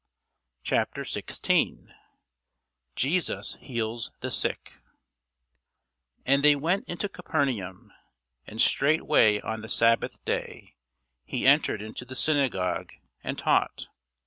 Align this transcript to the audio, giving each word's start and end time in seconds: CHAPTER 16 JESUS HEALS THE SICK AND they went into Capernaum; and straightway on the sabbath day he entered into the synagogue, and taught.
CHAPTER 0.63 1.05
16 1.05 1.93
JESUS 2.95 3.57
HEALS 3.61 4.11
THE 4.21 4.31
SICK 4.31 4.79
AND 6.25 6.41
they 6.41 6.55
went 6.55 6.89
into 6.89 7.07
Capernaum; 7.07 7.93
and 8.47 8.59
straightway 8.59 9.39
on 9.41 9.61
the 9.61 9.69
sabbath 9.69 10.17
day 10.25 10.73
he 11.23 11.45
entered 11.45 11.83
into 11.83 12.03
the 12.03 12.15
synagogue, 12.15 12.93
and 13.23 13.37
taught. 13.37 13.89